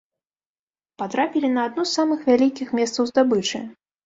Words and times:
Патрапілі 1.01 1.51
на 1.57 1.67
адно 1.69 1.85
з 1.91 1.93
самых 1.99 2.25
вялікіх 2.31 2.73
месцаў 2.81 3.03
здабычы. 3.13 3.63